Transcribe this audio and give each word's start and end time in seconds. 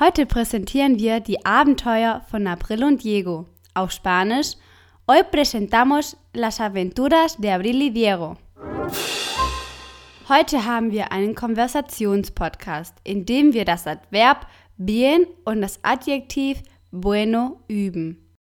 Heute 0.00 0.26
präsentieren 0.26 0.98
wir 0.98 1.20
die 1.20 1.46
Abenteuer 1.46 2.20
von 2.30 2.46
April 2.46 2.84
und 2.84 3.02
Diego. 3.02 3.46
Auf 3.74 3.90
Spanisch, 3.90 4.52
hoy 5.06 5.22
presentamos 5.30 6.16
las 6.32 6.60
aventuras 6.60 7.40
de 7.40 7.50
Abril 7.50 7.82
y 7.82 7.90
Diego. 7.90 8.36
Heute 10.28 10.64
haben 10.64 10.90
wir 10.90 11.12
einen 11.12 11.34
Konversationspodcast, 11.34 12.96
in 13.04 13.26
dem 13.26 13.52
wir 13.52 13.64
das 13.64 13.86
Adverb 13.86 14.46
bien 14.78 15.26
und 15.44 15.60
das 15.60 15.78
Adjektiv 15.82 16.62
bueno 16.90 17.60
üben. 17.68 18.34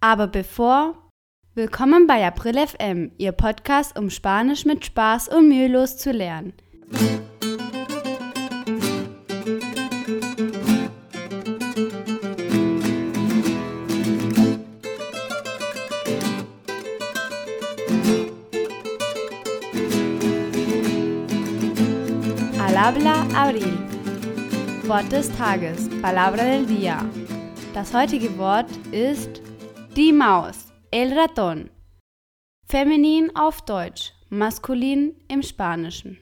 Aber 0.00 0.26
bevor, 0.26 1.08
willkommen 1.54 2.06
bei 2.06 2.26
April 2.26 2.58
FM, 2.66 3.12
Ihr 3.16 3.32
Podcast, 3.32 3.98
um 3.98 4.10
Spanisch 4.10 4.66
mit 4.66 4.84
Spaß 4.84 5.28
und 5.28 5.48
mühelos 5.48 5.96
zu 5.96 6.12
lernen. 6.12 6.52
Habla 22.82 23.22
Abril. 23.36 23.78
Wort 24.88 25.12
des 25.12 25.30
Tages, 25.36 25.88
Palabra 26.00 26.42
del 26.42 26.66
Día. 26.66 27.08
Das 27.74 27.94
heutige 27.94 28.36
Wort 28.38 28.68
ist 28.90 29.40
die 29.94 30.12
Maus, 30.12 30.72
el 30.90 31.12
ratón. 31.12 31.70
Feminin 32.66 33.30
auf 33.36 33.62
Deutsch, 33.62 34.12
maskulin 34.30 35.14
im 35.28 35.42
Spanischen. 35.44 36.18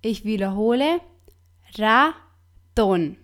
Ich 0.00 0.24
wiederhole, 0.24 1.00
ratón. 1.76 3.16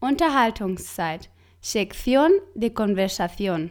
Unterhaltungszeit, 0.00 1.30
Sección 1.60 2.32
de 2.56 2.70
Conversación. 2.70 3.70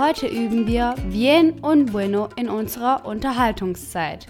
Heute 0.00 0.28
üben 0.28 0.66
wir 0.66 0.94
bien 1.10 1.60
und 1.60 1.92
bueno 1.92 2.30
in 2.36 2.48
unserer 2.48 3.04
Unterhaltungszeit. 3.04 4.28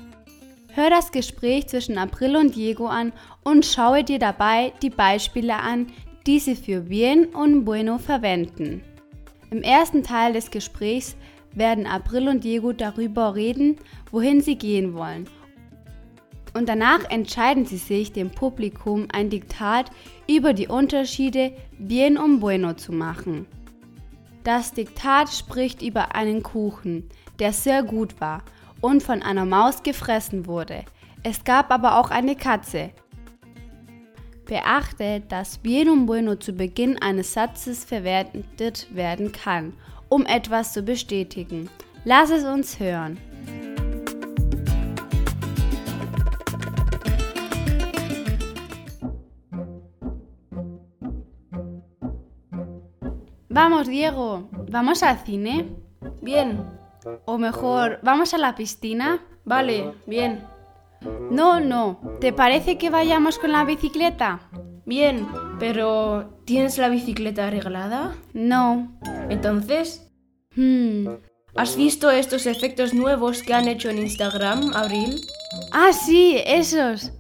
Hör 0.75 0.91
das 0.91 1.13
Gespräch 1.13 1.69
zwischen 1.69 1.97
April 1.97 2.35
und 2.35 2.57
Diego 2.57 2.89
an 2.89 3.13
und 3.45 3.65
schaue 3.65 4.03
dir 4.03 4.19
dabei 4.19 4.73
die 4.83 4.91
Beispiele 4.91 5.55
an, 5.55 5.87
die 6.27 6.41
sie 6.41 6.57
für 6.57 6.81
bien 6.81 7.27
und 7.27 7.65
bueno 7.65 7.99
verwenden. 7.99 8.83
Im 9.53 9.63
ersten 9.63 10.03
Teil 10.03 10.33
des 10.33 10.51
Gesprächs 10.51 11.15
werden 11.55 11.87
April 11.87 12.27
und 12.27 12.43
Diego 12.43 12.73
darüber 12.73 13.37
reden, 13.37 13.77
wohin 14.11 14.41
sie 14.41 14.57
gehen 14.57 14.95
wollen. 14.95 15.29
Und 16.53 16.69
danach 16.69 17.09
entscheiden 17.11 17.65
sie 17.65 17.77
sich, 17.77 18.13
dem 18.13 18.31
Publikum 18.31 19.07
ein 19.13 19.31
Diktat 19.31 19.93
über 20.29 20.53
die 20.53 20.67
Unterschiede 20.67 21.53
bien 21.79 22.19
und 22.19 22.41
bueno 22.41 22.75
zu 22.75 22.91
machen. 22.91 23.47
Das 24.45 24.73
Diktat 24.73 25.29
spricht 25.29 25.83
über 25.83 26.15
einen 26.15 26.43
Kuchen, 26.43 27.09
der 27.39 27.53
sehr 27.53 27.83
gut 27.83 28.21
war 28.21 28.43
und 28.81 29.03
von 29.03 29.23
einer 29.23 29.45
Maus 29.45 29.83
gefressen 29.83 30.47
wurde. 30.47 30.85
Es 31.23 31.45
gab 31.45 31.71
aber 31.71 31.99
auch 31.99 32.11
eine 32.11 32.35
Katze. 32.35 32.91
Beachte, 34.47 35.23
dass 35.29 35.59
bien 35.59 36.07
bueno 36.07 36.37
zu 36.37 36.53
Beginn 36.53 37.01
eines 37.01 37.35
Satzes 37.35 37.85
verwendet 37.85 38.89
werden 38.95 39.31
kann, 39.31 39.75
um 40.09 40.25
etwas 40.27 40.73
zu 40.73 40.83
bestätigen. 40.83 41.69
Lass 42.05 42.31
es 42.31 42.45
uns 42.45 42.81
hören. 42.81 43.19
Vamos, 53.63 53.89
Diego, 53.89 54.49
¿vamos 54.71 55.03
al 55.03 55.19
cine? 55.19 55.67
Bien, 56.23 56.65
O 57.27 57.37
mejor, 57.37 58.01
¿vamos 58.03 58.33
a 58.33 58.39
la 58.39 58.55
piscina? 58.55 59.21
vale, 59.45 59.93
bien, 60.07 60.45
No, 61.31 61.61
no. 61.61 62.01
¿Te 62.23 62.33
parece 62.33 62.79
que 62.79 62.89
vayamos 62.89 63.39
con 63.39 63.53
la 63.53 63.67
bicicleta? 63.67 64.41
bien, 64.87 65.29
pero 65.59 66.41
¿tienes 66.47 66.79
la 66.79 66.89
bicicleta 66.89 67.49
arreglada? 67.49 68.15
No. 68.33 68.99
Entonces, 69.29 70.11
Hmm. 70.57 71.07
¿has 71.55 71.77
visto 71.77 72.11
estos 72.11 72.47
efectos 72.47 72.95
nuevos 72.95 73.43
que 73.43 73.53
han 73.53 73.69
hecho 73.69 73.91
en 73.91 73.99
Instagram, 73.99 74.73
Abril? 74.75 75.21
Ah, 75.71 75.93
sí, 75.93 76.39
esos. 76.47 77.13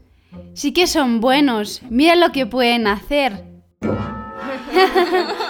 Sí 0.54 0.72
que 0.72 0.86
son 0.86 1.20
buenos. 1.20 1.82
Mira 1.90 2.16
lo 2.16 2.32
que 2.32 2.46
pueden 2.46 2.86
hacer. 2.86 3.44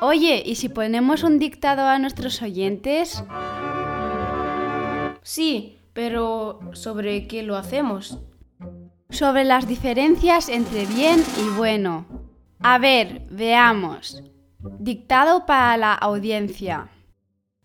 Oye, 0.00 0.44
¿y 0.46 0.54
si 0.54 0.68
ponemos 0.68 1.24
un 1.24 1.40
dictado 1.40 1.86
a 1.86 1.98
nuestros 1.98 2.40
oyentes? 2.40 3.24
Sí, 5.22 5.78
pero 5.92 6.60
¿sobre 6.72 7.26
qué 7.26 7.42
lo 7.42 7.56
hacemos? 7.56 8.20
Sobre 9.10 9.42
las 9.42 9.66
diferencias 9.66 10.48
entre 10.48 10.86
bien 10.86 11.20
y 11.44 11.56
bueno. 11.56 12.06
A 12.60 12.78
ver, 12.78 13.26
veamos. 13.30 14.22
Dictado 14.78 15.46
para 15.46 15.76
la 15.76 15.94
audiencia. 15.94 16.90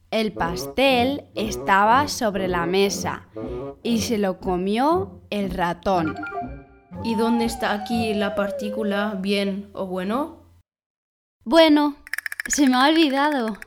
El 0.09 0.33
pastel 0.33 1.25
estaba 1.35 2.07
sobre 2.07 2.47
la 2.47 2.65
mesa 2.65 3.27
y 3.83 3.99
se 3.99 4.17
lo 4.17 4.39
comió 4.39 5.21
el 5.29 5.51
ratón. 5.51 6.15
¿Y 7.03 7.13
dónde 7.13 7.45
está 7.45 7.73
aquí 7.73 8.13
la 8.15 8.33
partícula 8.33 9.19
bien 9.19 9.69
o 9.73 9.85
bueno? 9.85 10.43
Bueno, 11.45 11.97
se 12.47 12.67
me 12.67 12.75
ha 12.75 12.87
olvidado. 12.87 13.57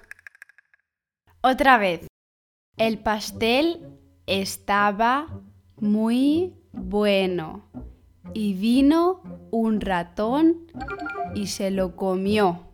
Otra 1.42 1.78
vez. 1.78 2.06
El 2.76 2.98
pastel 2.98 3.88
estaba 4.26 5.28
muy 5.76 6.54
bueno 6.72 7.70
y 8.34 8.54
vino 8.54 9.22
un 9.50 9.80
ratón 9.80 10.70
y 11.34 11.46
se 11.46 11.70
lo 11.70 11.96
comió. 11.96 12.68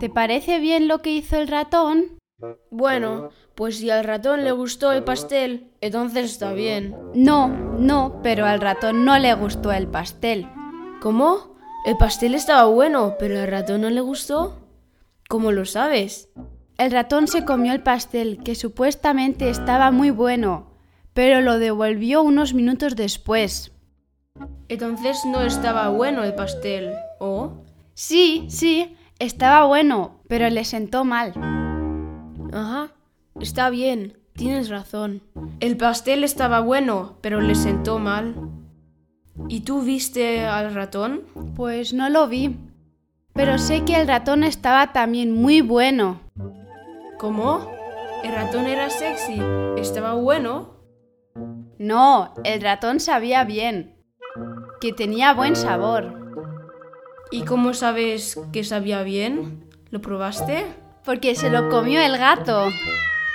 ¿Te 0.00 0.10
parece 0.10 0.58
bien 0.58 0.88
lo 0.88 1.00
que 1.00 1.12
hizo 1.12 1.36
el 1.36 1.46
ratón? 1.46 2.18
Bueno, 2.70 3.30
pues 3.54 3.78
si 3.78 3.90
al 3.90 4.04
ratón 4.04 4.42
le 4.42 4.50
gustó 4.50 4.90
el 4.90 5.04
pastel, 5.04 5.70
entonces 5.80 6.32
está 6.32 6.52
bien. 6.52 6.96
No, 7.14 7.48
no, 7.48 8.20
pero 8.22 8.46
al 8.46 8.60
ratón 8.60 9.04
no 9.04 9.16
le 9.18 9.32
gustó 9.34 9.70
el 9.72 9.86
pastel. 9.86 10.48
¿Cómo? 11.00 11.53
El 11.84 11.98
pastel 11.98 12.34
estaba 12.34 12.64
bueno, 12.64 13.16
pero 13.18 13.38
al 13.38 13.48
ratón 13.48 13.82
no 13.82 13.90
le 13.90 14.00
gustó. 14.00 14.58
¿Cómo 15.28 15.52
lo 15.52 15.66
sabes? 15.66 16.30
El 16.78 16.90
ratón 16.90 17.28
se 17.28 17.44
comió 17.44 17.74
el 17.74 17.82
pastel, 17.82 18.38
que 18.42 18.54
supuestamente 18.54 19.50
estaba 19.50 19.90
muy 19.90 20.08
bueno, 20.08 20.70
pero 21.12 21.42
lo 21.42 21.58
devolvió 21.58 22.22
unos 22.22 22.54
minutos 22.54 22.96
después. 22.96 23.72
Entonces 24.68 25.26
no 25.26 25.42
estaba 25.42 25.90
bueno 25.90 26.24
el 26.24 26.34
pastel, 26.34 26.94
¿o? 27.20 27.52
Sí, 27.92 28.46
sí, 28.48 28.96
estaba 29.18 29.66
bueno, 29.66 30.22
pero 30.26 30.48
le 30.48 30.64
sentó 30.64 31.04
mal. 31.04 31.34
Ajá, 32.50 32.94
está 33.38 33.68
bien, 33.68 34.16
tienes 34.32 34.70
razón. 34.70 35.22
El 35.60 35.76
pastel 35.76 36.24
estaba 36.24 36.60
bueno, 36.60 37.18
pero 37.20 37.42
le 37.42 37.54
sentó 37.54 37.98
mal. 37.98 38.63
¿Y 39.48 39.60
tú 39.60 39.82
viste 39.82 40.44
al 40.44 40.74
ratón? 40.74 41.22
Pues 41.56 41.92
no 41.92 42.08
lo 42.08 42.28
vi. 42.28 42.56
Pero 43.32 43.58
sé 43.58 43.84
que 43.84 44.00
el 44.00 44.06
ratón 44.06 44.44
estaba 44.44 44.92
también 44.92 45.32
muy 45.32 45.60
bueno. 45.60 46.20
¿Cómo? 47.18 47.68
El 48.22 48.32
ratón 48.32 48.66
era 48.66 48.90
sexy, 48.90 49.42
estaba 49.76 50.14
bueno. 50.14 50.76
No, 51.78 52.32
el 52.44 52.62
ratón 52.62 53.00
sabía 53.00 53.44
bien. 53.44 53.96
Que 54.80 54.92
tenía 54.92 55.34
buen 55.34 55.56
sabor. 55.56 56.46
¿Y 57.30 57.42
cómo 57.42 57.74
sabes 57.74 58.40
que 58.52 58.62
sabía 58.62 59.02
bien? 59.02 59.68
¿Lo 59.90 60.00
probaste? 60.00 60.64
Porque 61.04 61.34
se 61.34 61.50
lo 61.50 61.68
comió 61.68 62.00
el 62.00 62.16
gato. 62.16 62.68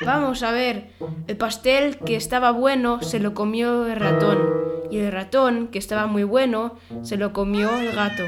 Vamos 0.06 0.44
a 0.44 0.51
ver, 0.51 0.92
el 1.28 1.36
pastel 1.36 1.98
que 2.00 2.16
estaba 2.16 2.51
bueno 2.51 3.01
se 3.01 3.19
lo 3.19 3.34
comió 3.34 3.86
el 3.86 3.98
ratón 3.98 4.78
y 4.89 5.00
el 5.00 5.12
ratón 5.12 5.68
que 5.68 5.80
estaba 5.80 6.07
muy 6.07 6.24
bueno 6.24 6.75
se 7.03 7.18
lo 7.18 7.31
comió 7.33 7.69
el 7.80 7.91
gato. 7.94 8.24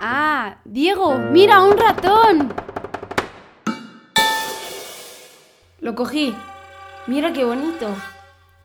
Ah, 0.00 0.56
Diego, 0.64 1.18
mira, 1.18 1.60
un 1.62 1.76
ratón. 1.78 2.52
Lo 5.80 5.94
cogí. 5.94 6.34
Mira 7.06 7.32
qué 7.32 7.44
bonito. 7.44 7.88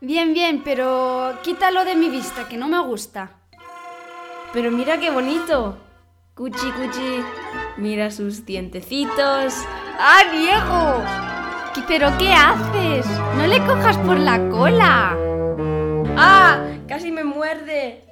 Bien, 0.00 0.32
bien, 0.32 0.62
pero 0.64 1.34
quítalo 1.42 1.84
de 1.84 1.94
mi 1.94 2.08
vista, 2.08 2.48
que 2.48 2.56
no 2.56 2.68
me 2.68 2.78
gusta. 2.80 3.32
Pero 4.52 4.70
mira 4.70 4.98
qué 4.98 5.10
bonito. 5.10 5.76
Cuchi, 6.34 6.70
cuchi. 6.72 7.22
Mira 7.76 8.10
sus 8.10 8.46
dientecitos. 8.46 9.54
¡Ah, 9.98 10.22
Diego! 10.32 11.02
¿Qué- 11.74 11.82
¿Pero 11.86 12.10
qué 12.18 12.32
haces? 12.32 13.06
No 13.36 13.46
le 13.46 13.58
cojas 13.66 13.96
por 13.98 14.18
la 14.18 14.48
cola. 14.48 15.14
¡Ah! 16.16 16.49
Casi 17.00 17.12
me 17.12 17.24
muerde. 17.24 18.04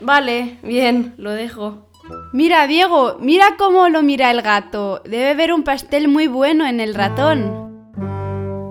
Vale, 0.00 0.56
bien, 0.62 1.12
lo 1.18 1.30
dejo. 1.32 1.90
Mira, 2.32 2.66
Diego, 2.66 3.18
mira 3.20 3.56
cómo 3.58 3.86
lo 3.90 4.02
mira 4.02 4.30
el 4.30 4.40
gato. 4.40 5.02
Debe 5.04 5.34
ver 5.34 5.52
un 5.52 5.62
pastel 5.62 6.08
muy 6.08 6.26
bueno 6.26 6.66
en 6.66 6.80
el 6.80 6.94
ratón. 6.94 7.90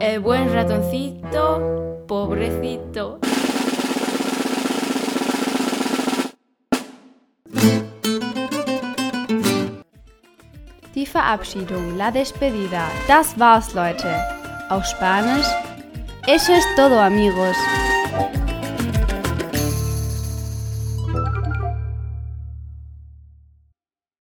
El 0.01 0.21
buen 0.21 0.51
ratoncito, 0.51 2.03
pobrecito. 2.07 3.19
Die 10.95 11.05
Verabschiedung, 11.05 11.95
la 11.95 12.09
despedida. 12.09 12.89
Das 13.07 13.35
war's, 13.37 13.75
Leute. 13.75 14.11
Auf 14.71 14.83
Spanisch. 14.87 15.45
Eso 16.25 16.55
es 16.55 16.65
todo, 16.75 16.99
amigos. 16.99 17.55